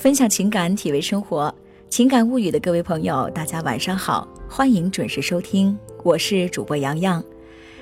[0.00, 1.54] 分享情感，体味生活。
[1.90, 7.22] 情感物语的各位朋友，大家晚上好，欢迎准时收听，我是主播洋洋。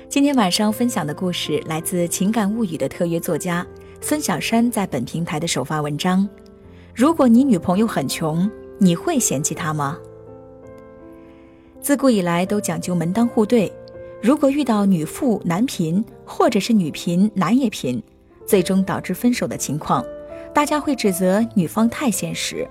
[0.09, 3.65] 今天晚上分享的故事来自情感物语的特约作家
[4.01, 6.27] 孙小山在本平台的首发文章。
[6.93, 9.97] 如果你女朋友很穷，你会嫌弃她吗？
[11.79, 13.71] 自古以来都讲究门当户对，
[14.21, 18.03] 如果遇到女富男贫，或者是女贫男也贫，
[18.45, 20.03] 最终导致分手的情况，
[20.53, 22.67] 大家会指责女方太现实。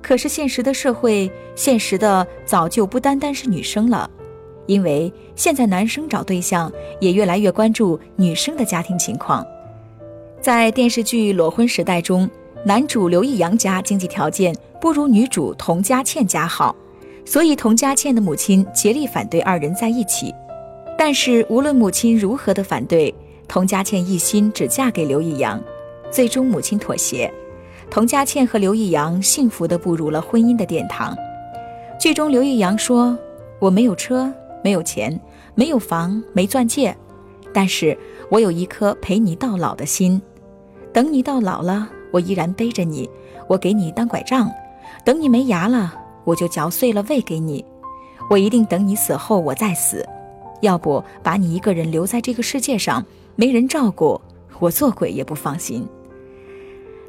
[0.00, 4.10] 可是现实的社会，现实的早就不单单是女生了，
[4.66, 9.46] 因为现在男生找对象也越来越关注女生的家庭情况。
[10.40, 12.28] 在电视剧《裸婚时代》中，
[12.66, 16.74] 男主刘易阳家经济条件不如女主童佳倩家好，
[17.24, 20.34] 所以童佳倩的母亲竭力反对二人在一起。
[20.98, 23.14] 但是无论母亲如何的反对，
[23.46, 25.62] 童佳倩一心只嫁给刘易阳，
[26.12, 27.32] 最终母亲妥协，
[27.90, 31.16] 童佳倩和刘易阳幸福地步入了婚姻的殿堂。
[31.98, 33.16] 剧中刘易阳说
[33.58, 34.30] ：“我没有车，
[34.62, 35.18] 没有钱，
[35.54, 36.94] 没有房，没钻戒，
[37.54, 37.96] 但是
[38.28, 40.20] 我有一颗陪你到老的心。
[40.92, 43.08] 等你到老了，我依然背着你，
[43.48, 44.46] 我给你当拐杖；
[45.06, 47.64] 等你没牙了，我就嚼碎了喂给你。
[48.28, 50.06] 我一定等你死后我再死，
[50.60, 53.02] 要不把你一个人留在这个世界上。”
[53.34, 54.20] 没人照顾
[54.58, 55.88] 我，做鬼也不放心。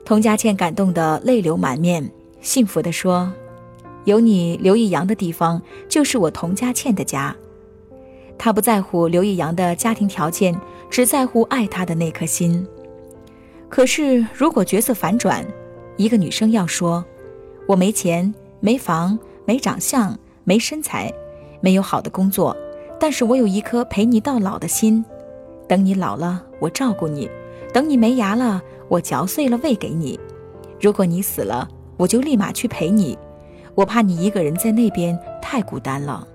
[0.05, 3.31] 童佳倩感动得泪流满面，幸福地说
[4.03, 7.33] ：“有你刘易阳的地方，就是我童佳倩的家。”
[8.37, 10.59] 她不在乎刘易阳的家庭条件，
[10.89, 12.67] 只在乎爱他的那颗心。
[13.69, 15.45] 可是，如果角色反转，
[15.95, 17.03] 一个女生要说
[17.65, 21.11] ：“我没钱、没房、没长相、没身材，
[21.61, 22.55] 没有好的工作，
[22.99, 25.03] 但是我有一颗陪你到老的心。”
[25.65, 27.25] 等你老了，我照顾你；
[27.73, 30.17] 等你没牙了，我嚼碎了喂给你。
[30.79, 31.67] 如果你死了，
[31.97, 33.17] 我就立马去陪你。
[33.73, 36.25] 我怕你一个人在那边太孤单了。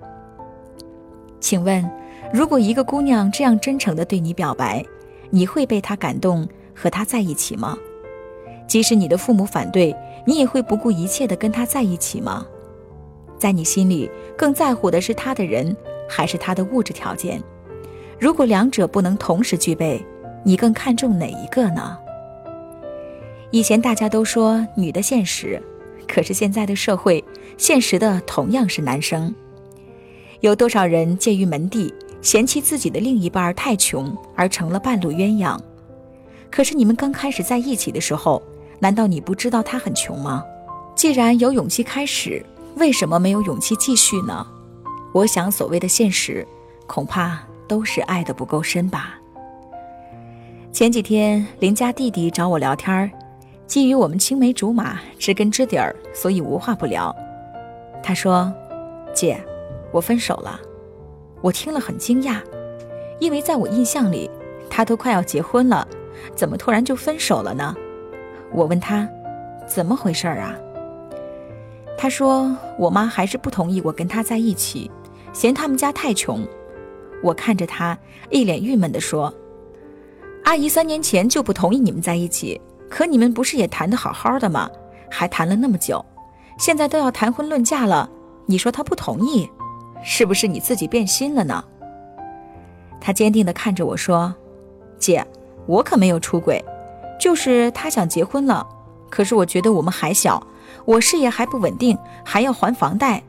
[1.39, 1.89] 请问，
[2.33, 4.85] 如果一个姑娘这样真诚地对你表白，
[5.29, 6.45] 你会被她感动，
[6.75, 7.77] 和她在一起吗？
[8.67, 9.95] 即使你的父母反对，
[10.27, 12.45] 你也会不顾一切地跟她在一起吗？
[13.37, 15.73] 在你心里，更在乎的是她的人，
[16.09, 17.41] 还是她的物质条件？
[18.19, 20.05] 如果两者不能同时具备，
[20.43, 21.97] 你更看重哪一个呢？
[23.51, 25.61] 以前大家都说女的现实，
[26.07, 27.23] 可是现在的社会，
[27.57, 29.33] 现实的同样是男生。
[30.39, 35.59] 有多少人介于门第，嫌弃自己的另一半太穷，而成了半路鸳鸯？
[36.49, 38.41] 可是你们刚开始在一起的时候，
[38.79, 40.43] 难道你不知道他很穷吗？
[40.95, 42.45] 既然有勇气开始，
[42.75, 44.47] 为什么没有勇气继续呢？
[45.13, 46.47] 我想，所谓的现实，
[46.87, 47.39] 恐怕。
[47.67, 49.18] 都是爱的不够深吧。
[50.79, 53.11] 前几天邻家弟弟找我聊天儿，
[53.67, 57.13] 基于我们青梅竹马、知根知底儿，所以无话不聊。
[58.01, 58.49] 他说
[59.13, 59.43] ：“姐，
[59.91, 60.57] 我分手了。”
[61.43, 62.41] 我听了很惊讶，
[63.19, 64.31] 因为在我印象里，
[64.69, 65.85] 他都快要结婚了，
[66.33, 67.75] 怎么突然就分手了呢？
[68.53, 69.05] 我问他
[69.67, 70.55] ：“怎么回事儿啊？”
[71.99, 74.89] 他说：“我妈还是不同意我跟他在一起，
[75.33, 76.47] 嫌他们家太穷。”
[77.21, 79.33] 我看着他，一脸郁闷地说
[80.49, 84.67] ：“阿姨三年前就不同意你们在一起，可你们不是也谈得好好的吗？
[85.07, 86.03] 还谈了那么久，
[86.57, 88.09] 现在都要谈婚论嫁了，
[88.47, 89.47] 你说她不同意，
[90.01, 91.63] 是不是你自己变心了呢？”
[92.99, 94.33] 他坚定地看着我说
[94.97, 95.23] ：“姐，
[95.67, 96.59] 我可没有出轨，
[97.19, 98.67] 就是他想结婚了，
[99.07, 100.41] 可是我觉得我们还小，
[100.83, 101.95] 我事业还不稳定，
[102.25, 103.21] 还要还房贷，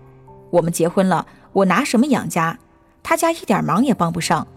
[0.48, 2.58] 我们结婚了，我拿什么养家？”
[3.04, 4.48] 他家一点忙也帮不上，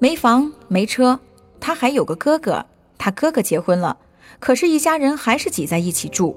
[0.00, 1.20] 没房没车，
[1.60, 2.64] 他还有个哥哥，
[2.96, 3.98] 他哥哥结婚了，
[4.38, 6.36] 可是，一家人还是挤在一起住。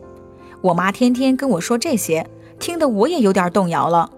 [0.61, 2.29] 我妈天天跟我说这些，
[2.59, 4.11] 听得我也有点动摇了。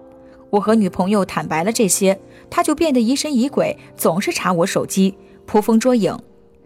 [0.50, 2.18] 我和女朋友坦白了这些，
[2.50, 6.16] 他就变得疑神疑鬼，总是查我手机，捕风捉影，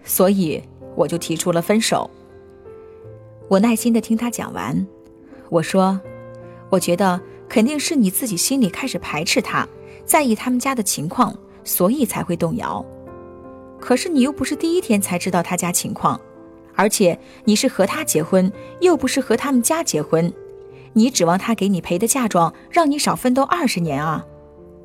[0.04, 0.62] 所以
[0.94, 2.10] 我就提出了分手。
[3.48, 4.86] 我耐心地听他讲完，
[5.48, 5.98] 我说，
[6.68, 9.66] 我觉得肯定是你自己心里开始排斥他。
[10.04, 11.34] 在意他们家的情况，
[11.64, 12.84] 所以才会动摇。
[13.80, 16.20] 可是你又不是第一天才知道他家情况，
[16.74, 20.32] 而且你是和他结婚，又不是和他们家结婚，
[20.92, 24.24] 你指望他给你赔的嫁妆，让你少奋斗二十年啊？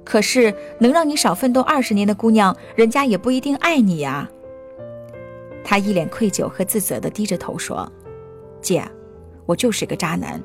[0.03, 4.29] 可是能让你少奋斗二十年的姑娘，人家也不一定爱你呀。
[5.63, 7.91] 他一脸愧疚和自责的低着头说
[8.61, 8.83] ：“姐，
[9.45, 10.41] 我就是个渣男，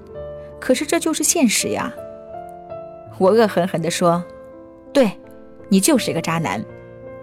[0.59, 1.93] 可是这就是现实呀。”
[3.19, 4.25] 我恶狠狠地说。
[4.93, 5.09] 对，
[5.69, 6.65] 你就是个渣男。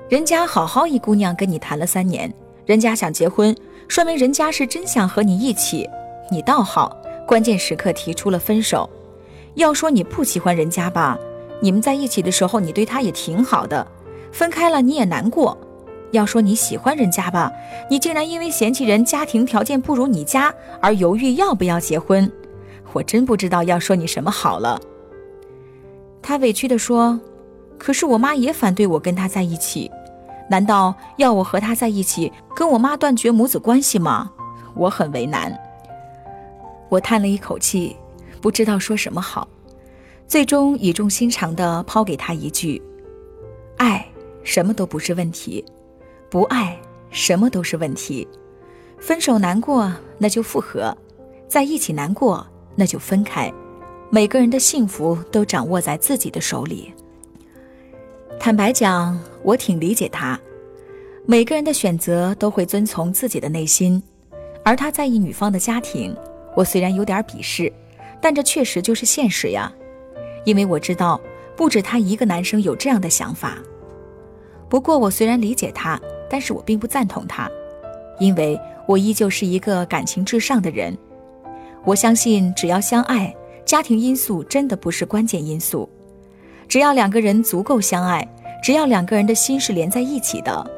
[0.09, 2.33] 人家好好一姑娘跟你谈了三年，
[2.65, 3.53] 人家想结婚，
[3.89, 5.85] 说明人家是真想和你一起。
[6.31, 6.95] 你倒好，
[7.27, 8.89] 关键时刻提出了分手。
[9.55, 11.19] 要说你不喜欢人家吧，
[11.61, 13.85] 你们在一起的时候你对他也挺好的，
[14.31, 15.57] 分开了你也难过。
[16.11, 17.51] 要说你喜欢人家吧，
[17.89, 22.31] 你竟然因为嫌弃人家庭条件不如你家而犹豫要不要结婚，
[22.93, 24.79] 我真不知道要说你什么好了。
[26.21, 27.19] 他委屈地说
[27.77, 29.91] ：“可是我妈也反对我跟他在一起，
[30.49, 34.31] 难道要我和他在一起，跟我妈断绝母子关系吗？”
[34.75, 35.57] 我很为难。
[36.89, 37.95] 我叹了一口气，
[38.41, 39.47] 不知道说什么好，
[40.27, 42.81] 最终语重心长地抛给他一句
[43.77, 44.07] ：“爱
[44.43, 45.65] 什么都不是问题。”
[46.29, 46.77] 不爱，
[47.09, 48.27] 什么都是问题。
[48.99, 50.95] 分手难过，那就复合；
[51.47, 52.45] 在一起难过，
[52.75, 53.51] 那就分开。
[54.09, 56.93] 每个人的幸福都掌握在自己的手里。
[58.47, 60.39] 坦白讲，我挺理解他。
[61.25, 64.01] 每个人的选择都会遵从自己的内心，
[64.63, 66.15] 而他在意女方的家庭，
[66.55, 67.69] 我虽然有点鄙视，
[68.21, 69.69] 但这确实就是现实呀。
[70.45, 71.19] 因为我知道，
[71.57, 73.57] 不止他一个男生有这样的想法。
[74.69, 75.99] 不过，我虽然理解他。
[76.29, 77.51] 但是我并不赞同他，
[78.17, 80.97] 因为我依旧是一个感情至上的人。
[81.83, 83.35] 我相信，只要相爱，
[83.65, 85.89] 家庭因素真的不是关键因素。
[86.69, 88.27] 只要两个人足够相爱，
[88.61, 90.71] 只要两个人的心是连在一起的，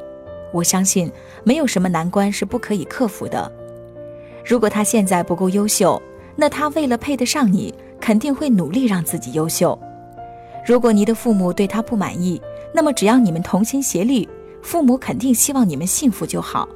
[0.52, 1.10] 我相信
[1.44, 3.50] 没有什么难关是不可以克服的。
[4.44, 6.00] 如果他现在不够优秀，
[6.36, 9.78] 那他为了配得上你，肯定会努力让自己优秀。
[10.66, 12.40] 如果你的父母对他不满意，
[12.72, 14.28] 那么只要你们同心协力。
[14.62, 16.68] 父母肯定希望你们幸福就好。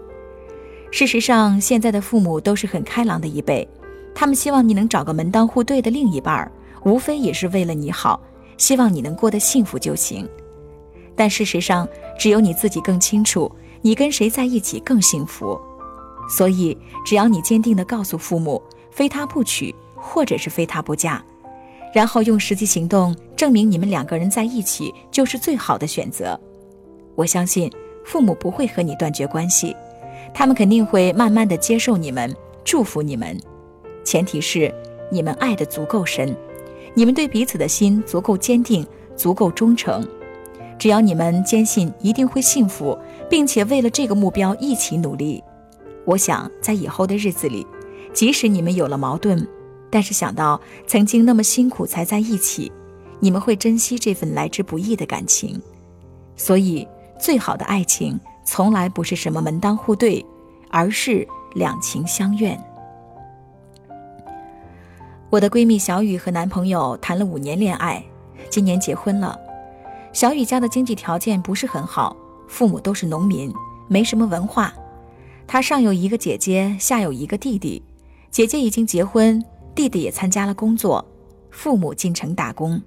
[0.90, 3.68] 事实上，现在的父母都是很开朗的一辈，
[4.14, 6.50] 他们希望你能找个门当户对的另一半，
[6.84, 8.18] 无非也是为了你好，
[8.56, 10.26] 希望你能过得幸福就行。
[11.16, 11.88] 但事实上，
[12.18, 13.50] 只有你自己更清楚，
[13.82, 15.60] 你跟谁在一起更幸福。
[16.28, 21.22] 所以，只要你坚定地告诉父母，非他不娶，或者是非他不嫁，
[21.92, 26.38] 然后用实际行动证明你们两个人在一起就是最好的选择。
[27.14, 27.70] 我相信
[28.04, 29.76] 父母不会和你断绝关系，
[30.32, 32.34] 他们肯定会慢慢的接受你们，
[32.64, 33.38] 祝福你们。
[34.02, 34.74] 前提是
[35.10, 36.34] 你们爱的足够深，
[36.94, 40.06] 你们对彼此的心足够坚定，足够忠诚。
[40.84, 42.98] 只要你们坚信一定会幸福，
[43.30, 45.42] 并且为了这个目标一起努力，
[46.04, 47.66] 我想在以后的日子里，
[48.12, 49.48] 即使你们有了矛盾，
[49.88, 52.70] 但是想到曾经那么辛苦才在一起，
[53.18, 55.58] 你们会珍惜这份来之不易的感情。
[56.36, 56.86] 所以。
[57.18, 60.22] 最好的爱情从来不是什么门当户对，
[60.68, 62.62] 而是两情相愿。
[65.30, 68.04] 我的闺蜜小雨和男朋友谈了五年恋爱，
[68.50, 69.38] 今年结婚了。
[70.14, 72.16] 小雨家的经济条件不是很好，
[72.46, 73.52] 父母都是农民，
[73.88, 74.72] 没什么文化。
[75.44, 77.82] 她上有一个姐姐，下有一个弟弟。
[78.30, 79.44] 姐姐已经结婚，
[79.74, 81.04] 弟弟也参加了工作，
[81.50, 82.80] 父母进城打工。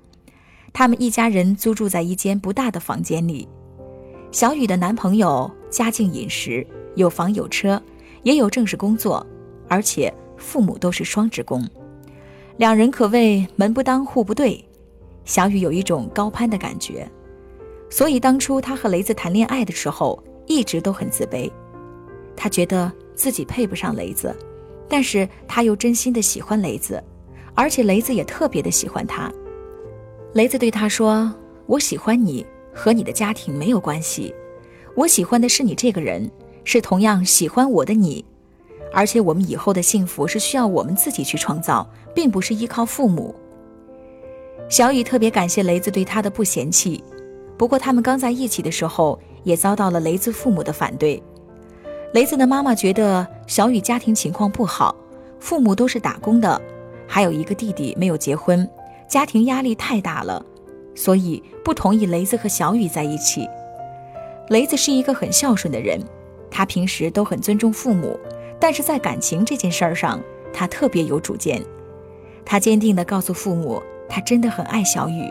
[0.72, 3.46] 他们一家人租住在一间不大的房间里。
[4.32, 6.66] 小雨的男朋友家境殷实，
[6.96, 7.82] 有房有车，
[8.24, 9.26] 也有正式工作，
[9.68, 11.68] 而且父母都是双职工，
[12.56, 14.64] 两人可谓门不当户不对。
[15.26, 17.06] 小雨有一种高攀的感觉，
[17.90, 21.52] 所以当初她和雷子谈恋爱的时候，一直都很自卑。
[22.36, 24.36] 她觉得自己配不上雷子，
[24.88, 27.04] 但是她又真心的喜欢雷子，
[27.54, 29.32] 而且雷子也特别的喜欢她。
[30.34, 31.34] 雷子对她说
[31.66, 32.46] ：“我喜欢你。”
[32.80, 34.32] 和你的家庭没有关系，
[34.94, 36.30] 我喜欢的是你这个人，
[36.64, 38.24] 是同样喜欢我的你，
[38.94, 43.34] 而且我们以后的幸福是需要我们自己去创造，并不是依靠父母。
[44.70, 47.04] 小雨特别感谢雷子对他的不嫌弃，
[47.58, 51.22] 不过他们刚在一起的时候也遭到了雷子父母的反对。
[52.14, 54.96] 雷子的妈妈觉得小雨家庭情况不好，
[55.40, 56.62] 父母都是打工的，
[57.08, 58.70] 还有一个弟弟没有结婚，
[59.08, 60.44] 家庭压力太大了。
[60.96, 63.48] 所以不同意雷子和小雨在一起。
[64.50, 66.02] 雷子是一个很孝顺的人，
[66.50, 68.18] 他平时都很尊重父母，
[68.60, 70.20] 但是在感情这件事儿上，
[70.54, 71.62] 他特别有主见。
[72.46, 75.30] 他坚定地告诉父母，他真的很爱小雨，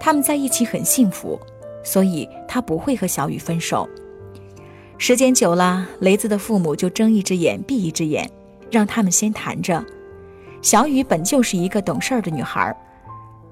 [0.00, 1.40] 他们在一起很幸福，
[1.86, 3.88] 所以他不会和小雨分手。
[4.98, 8.28] 时间久了，雷子的父母就睁一只眼闭一只眼，
[8.72, 9.84] 让他们先谈着。
[10.60, 12.76] 小雨本就是一个懂事儿的女孩。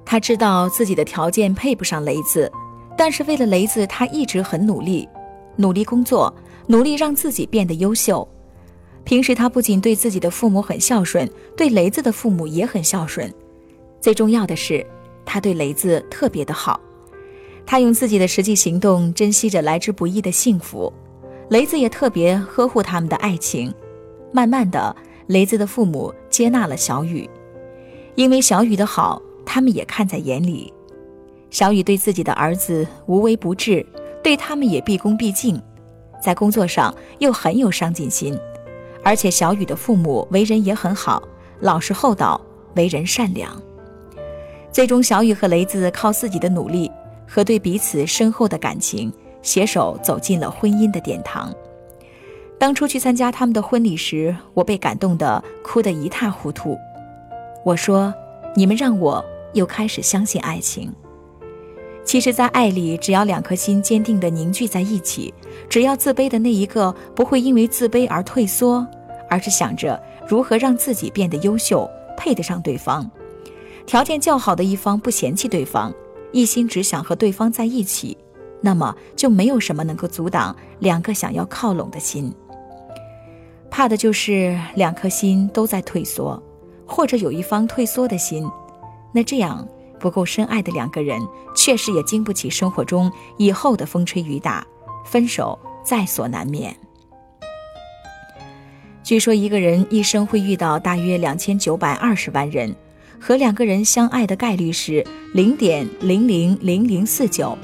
[0.05, 2.51] 他知道自己的条件配不上雷子，
[2.99, 5.09] 但是为了雷子，他一直很努力，
[5.55, 6.35] 努力工作，
[6.67, 8.27] 努力让自己变得优秀。
[9.05, 13.33] 平时他不仅对自己的父母很孝顺，对雷子的父母也很孝顺。
[14.01, 14.85] 最重要的是，
[15.25, 16.81] 他对雷子特别的好。
[17.67, 20.93] 他用自己的实际行动珍惜着来之不易的幸福，
[21.49, 23.73] 雷子也特别呵护他们的爱情。
[24.33, 24.95] 慢慢的，
[25.29, 27.29] 雷子的父母接纳了小雨，
[28.17, 30.73] 因为小雨的好，他们也看在眼里。
[31.51, 33.85] 小雨对自己的儿子无微不至，
[34.23, 35.61] 对他们也毕恭毕敬，
[36.21, 38.37] 在工作上又很有上进心。
[39.03, 41.23] 而且小雨的父母为人也很好，
[41.61, 42.41] 老实厚道，
[42.75, 43.61] 为人善良。
[44.73, 46.91] 最终，小雨和雷子靠自己的努力
[47.27, 49.13] 和对彼此深厚的感情，
[49.43, 51.53] 携手走进了婚姻的殿堂。
[52.59, 56.79] 当初去参加他们的婚礼时，我被感动得哭得一塌糊涂。
[57.65, 58.15] 我说
[58.55, 59.23] ：“你们让我
[59.55, 60.93] 又开始相信爱情。
[62.05, 65.33] 其实，在爱里，只要两颗心坚定地凝聚在一起，
[65.69, 68.87] 只要自卑的那一个不会因为自卑而退缩，
[69.29, 73.11] 而是想着如何让自己变得优秀，配得上对方。”
[73.85, 75.93] 条件较好的一方不嫌弃对方，
[76.35, 78.19] 一心只想和对方在一起，
[78.61, 82.35] 那么就没有什么能够阻挡两个想要靠拢的心。
[83.71, 86.43] 怕的就是两颗心都在退缩，
[86.85, 88.45] 或者有一方退缩的心，
[89.13, 89.65] 那这样
[90.01, 91.21] 不够深爱的两个人，
[91.55, 94.67] 确实也经不起生活中以后的风吹雨打，
[95.07, 96.77] 分手在所难免。
[99.05, 102.75] 据说一个人一生会遇到大约两千九百二十万人。
[103.21, 107.57] 和两个人相爱的概率是零点零零零零四九，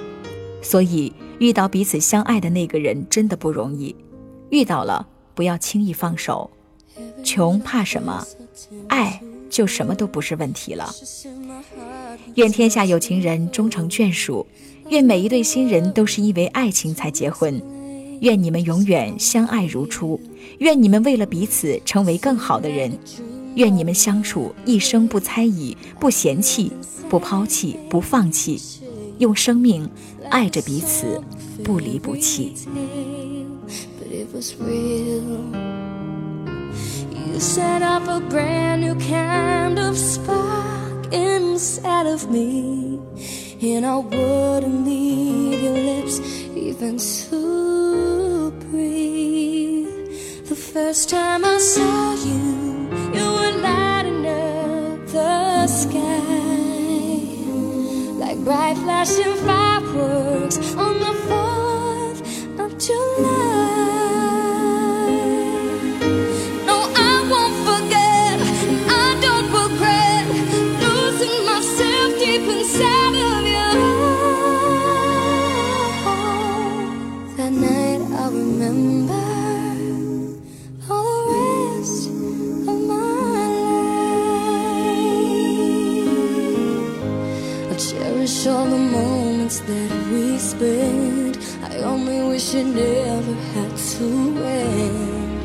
[0.62, 3.95] 所以遇到彼此相爱的那个人真的不容易。
[4.50, 6.50] 遇到了，不要轻易放手。
[7.23, 8.26] 穷怕什么？
[8.88, 10.92] 爱就什么都不是问题了。
[12.35, 14.47] 愿天下有情人终成眷属，
[14.88, 17.61] 愿每一对新人都是因为爱情才结婚，
[18.21, 20.21] 愿你们永远相爱如初，
[20.59, 22.92] 愿你们为了彼此成为更好的人。
[23.57, 26.73] 愿你们相处一生不猜疑，不嫌弃，
[27.09, 28.61] 不抛弃，不放弃，
[29.19, 29.88] 用生命
[30.30, 31.21] 爱着彼此，
[31.64, 32.54] 不离不弃。
[58.44, 61.59] Bright flashing fireworks on the 4th
[89.66, 91.38] that we spent.
[91.62, 94.06] I only wish it never had to
[94.44, 95.40] end.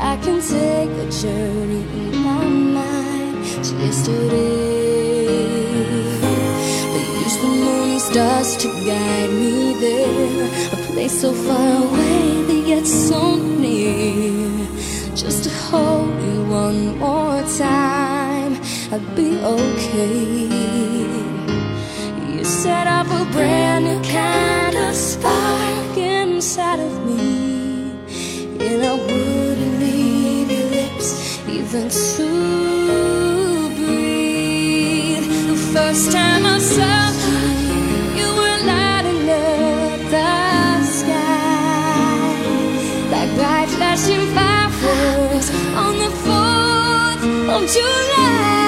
[0.00, 5.16] I can take a journey in my mind to yesterday.
[6.92, 10.44] They use the moon and stars to guide me there.
[10.72, 14.66] A place so far away, but yet so near.
[15.14, 18.60] Just to hold you one more time,
[18.92, 21.25] I'd be okay.
[22.46, 27.90] Set up a brand new kind of spark inside of me,
[28.60, 32.28] and I wouldn't leave your lips even to
[33.76, 35.26] breathe.
[35.48, 37.10] The first time I saw
[37.66, 37.80] you,
[38.20, 42.30] you were lighting up the sky
[43.10, 47.22] like bright flashing fireworks on the 4th
[47.54, 48.65] of July.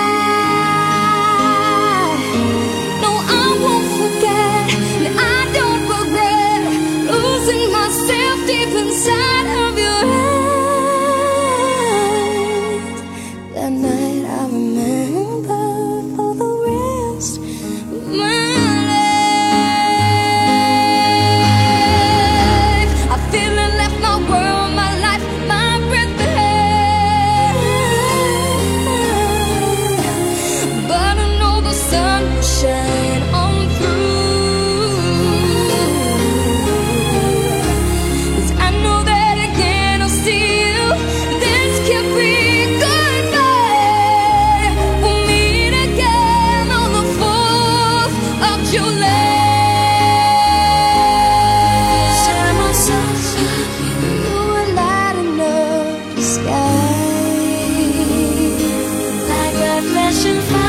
[60.19, 60.68] 蒸发。